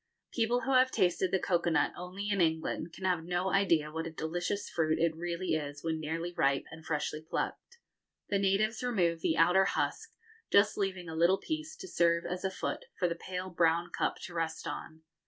People 0.33 0.61
who 0.61 0.73
have 0.73 0.89
tasted 0.89 1.29
the 1.29 1.37
cocoa 1.37 1.69
nut 1.69 1.93
only 1.95 2.27
in 2.31 2.41
England 2.41 2.91
can 2.91 3.05
have 3.05 3.23
no 3.23 3.51
idea 3.53 3.91
what 3.91 4.07
a 4.07 4.09
delicious 4.09 4.67
fruit 4.67 4.97
it 4.97 5.15
really 5.15 5.53
is 5.53 5.83
when 5.83 5.99
nearly 5.99 6.33
ripe 6.33 6.63
and 6.71 6.83
freshly 6.83 7.21
plucked. 7.21 7.77
The 8.27 8.39
natives 8.39 8.81
remove 8.81 9.21
the 9.21 9.37
outer 9.37 9.65
husk, 9.65 10.09
just 10.51 10.75
leaving 10.75 11.07
a 11.07 11.13
little 11.15 11.37
piece 11.37 11.75
to 11.75 11.87
serve 11.87 12.25
as 12.25 12.43
a 12.43 12.49
foot 12.49 12.85
for 12.97 13.07
the 13.07 13.13
pale 13.13 13.51
brown 13.51 13.91
cup 13.91 14.15
to 14.23 14.33
rest 14.33 14.65
on. 14.65 15.03